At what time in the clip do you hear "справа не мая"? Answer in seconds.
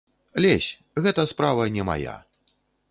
1.35-2.17